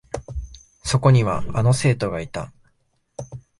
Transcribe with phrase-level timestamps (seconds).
[0.83, 2.51] そこには、あの生徒がいた。